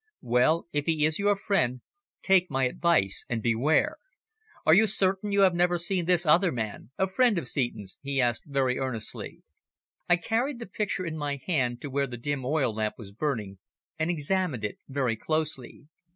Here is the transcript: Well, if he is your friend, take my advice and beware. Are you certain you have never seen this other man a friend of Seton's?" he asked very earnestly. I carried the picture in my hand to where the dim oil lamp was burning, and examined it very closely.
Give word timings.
Well, 0.23 0.65
if 0.73 0.87
he 0.87 1.05
is 1.05 1.19
your 1.19 1.35
friend, 1.35 1.81
take 2.23 2.49
my 2.49 2.63
advice 2.63 3.23
and 3.29 3.39
beware. 3.39 3.97
Are 4.65 4.73
you 4.73 4.87
certain 4.87 5.31
you 5.31 5.41
have 5.41 5.53
never 5.53 5.77
seen 5.77 6.05
this 6.05 6.25
other 6.25 6.51
man 6.51 6.89
a 6.97 7.05
friend 7.05 7.37
of 7.37 7.47
Seton's?" 7.47 7.99
he 8.01 8.19
asked 8.19 8.45
very 8.47 8.79
earnestly. 8.79 9.43
I 10.09 10.15
carried 10.15 10.57
the 10.57 10.65
picture 10.65 11.05
in 11.05 11.17
my 11.19 11.39
hand 11.45 11.81
to 11.81 11.91
where 11.91 12.07
the 12.07 12.17
dim 12.17 12.43
oil 12.43 12.73
lamp 12.73 12.95
was 12.97 13.11
burning, 13.11 13.59
and 13.99 14.09
examined 14.09 14.65
it 14.65 14.79
very 14.89 15.15
closely. 15.15 15.85